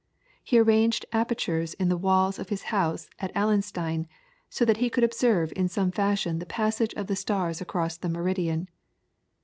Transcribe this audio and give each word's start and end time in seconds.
He 0.43 0.57
arranged 0.57 1.05
apertures 1.13 1.75
in 1.75 1.89
the 1.89 1.95
walls 1.95 2.39
of 2.39 2.49
his 2.49 2.63
house 2.73 3.07
at 3.19 3.31
Allenstein, 3.35 4.07
so 4.49 4.65
that 4.65 4.77
he 4.77 4.89
could 4.89 5.03
observe 5.03 5.53
in 5.55 5.67
some 5.67 5.91
fashion 5.91 6.39
the 6.39 6.47
passage 6.47 6.95
of 6.95 7.05
the 7.05 7.15
stars 7.15 7.61
across 7.61 7.97
the 7.97 8.09
meridian. 8.09 8.67